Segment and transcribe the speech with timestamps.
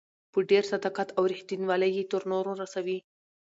[0.33, 2.97] په ډېر صداقت او ريښتينوالۍ يې تر نورو رسوي.